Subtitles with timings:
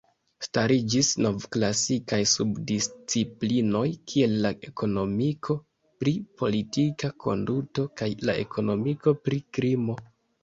[0.43, 5.55] Stariĝis novklasikaj subdisciplinoj kiel la ekonomiko
[6.03, 9.99] pri politika konduto kaj la ekonomiko pri krimo.